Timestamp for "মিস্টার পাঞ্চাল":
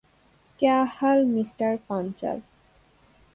1.25-2.37